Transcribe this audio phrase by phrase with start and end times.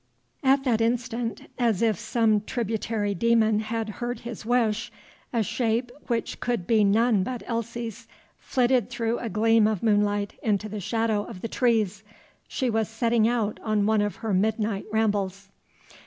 [0.43, 4.91] At that instant, as if some tributary demon had heard his wish,
[5.31, 8.07] a shape which could be none but Elsie's
[8.39, 12.03] flitted through a gleam of moonlight into the shadow of the trees.
[12.47, 15.49] She was setting out on one of her midnight rambles.